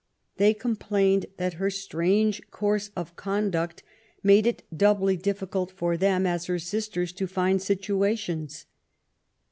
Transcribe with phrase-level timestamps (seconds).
[0.37, 3.83] They com plained that her strange course of conduct
[4.23, 8.65] made it doubly difficult for them, as her sisters, to find situa tions.